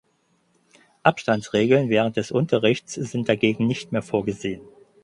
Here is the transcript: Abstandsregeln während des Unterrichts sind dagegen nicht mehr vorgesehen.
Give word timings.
Abstandsregeln 1.03 1.91
während 1.91 2.17
des 2.17 2.31
Unterrichts 2.31 2.93
sind 2.95 3.29
dagegen 3.29 3.67
nicht 3.67 3.91
mehr 3.91 4.01
vorgesehen. 4.01 4.61